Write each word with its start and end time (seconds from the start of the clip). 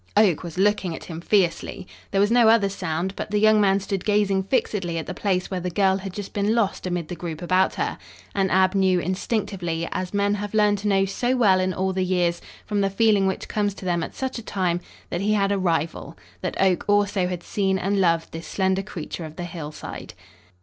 Oak 0.17 0.41
was 0.41 0.57
looking 0.57 0.95
at 0.95 1.03
him 1.03 1.21
fiercely. 1.21 1.87
There 2.09 2.19
was 2.19 2.31
no 2.31 2.49
other 2.49 2.69
sound, 2.69 3.15
but 3.15 3.29
the 3.29 3.37
young 3.37 3.61
man 3.61 3.79
stood 3.79 4.03
gazing 4.03 4.41
fixedly 4.45 4.97
at 4.97 5.05
the 5.05 5.13
place 5.13 5.51
where 5.51 5.59
the 5.59 5.69
girl 5.69 5.97
had 5.97 6.11
just 6.11 6.33
been 6.33 6.55
lost 6.55 6.87
amid 6.87 7.07
the 7.07 7.15
group 7.15 7.39
about 7.39 7.75
her. 7.75 7.99
And 8.33 8.49
Ab 8.49 8.73
knew 8.73 8.99
instinctively, 8.99 9.87
as 9.91 10.11
men 10.11 10.33
have 10.33 10.55
learned 10.55 10.79
to 10.79 10.87
know 10.87 11.05
so 11.05 11.35
well 11.37 11.59
in 11.59 11.71
all 11.71 11.93
the 11.93 12.03
years, 12.03 12.41
from 12.65 12.81
the 12.81 12.89
feeling 12.89 13.27
which 13.27 13.47
comes 13.47 13.75
to 13.75 13.85
them 13.85 14.01
at 14.01 14.15
such 14.15 14.39
a 14.39 14.41
time, 14.41 14.81
that 15.11 15.21
he 15.21 15.33
had 15.33 15.51
a 15.51 15.59
rival, 15.59 16.17
that 16.41 16.59
Oak 16.59 16.83
also 16.87 17.27
had 17.27 17.43
seen 17.43 17.77
and 17.77 18.01
loved 18.01 18.31
this 18.31 18.47
slender 18.47 18.81
creature 18.81 19.25
of 19.25 19.35
the 19.35 19.43
hillside. 19.45 20.15